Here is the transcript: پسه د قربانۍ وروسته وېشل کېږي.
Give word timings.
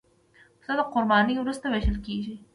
پسه 0.59 0.73
د 0.77 0.81
قربانۍ 0.93 1.33
وروسته 1.39 1.65
وېشل 1.69 1.97
کېږي. 2.05 2.35